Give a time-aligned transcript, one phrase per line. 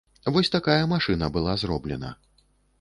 [0.35, 2.11] Вось такая машына была зроблена.